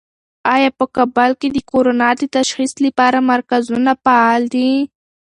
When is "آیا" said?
0.53-0.69